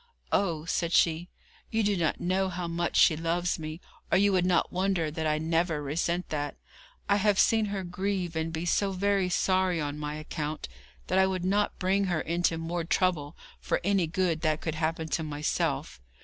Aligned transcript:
'Oh,' 0.31 0.65
said 0.65 0.93
she, 0.93 1.29
'you 1.69 1.83
do 1.83 1.95
not 1.95 2.19
know 2.19 2.49
how 2.49 2.67
much 2.67 2.95
she 2.97 3.15
loves 3.15 3.59
me, 3.59 3.79
or 4.11 4.17
you 4.17 4.31
would 4.31 4.47
not 4.47 4.71
wonder 4.73 5.11
that 5.11 5.27
I 5.27 5.37
never 5.37 5.79
resent 5.79 6.29
that. 6.29 6.55
I 7.07 7.17
have 7.17 7.37
seen 7.37 7.65
her 7.65 7.83
grieve 7.83 8.35
and 8.35 8.51
be 8.51 8.65
so 8.65 8.93
very 8.93 9.29
sorry 9.29 9.79
on 9.79 9.99
my 9.99 10.15
account 10.15 10.67
that 11.05 11.19
I 11.19 11.27
would 11.27 11.45
not 11.45 11.77
bring 11.77 12.05
her 12.05 12.19
into 12.21 12.57
more 12.57 12.83
trouble 12.83 13.37
for 13.59 13.79
any 13.83 14.07
good 14.07 14.41
that 14.41 14.59
could 14.59 14.73
happen 14.73 15.07
to 15.09 15.21
myself. 15.21 16.01